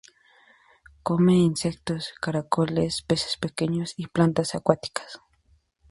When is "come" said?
1.07-1.35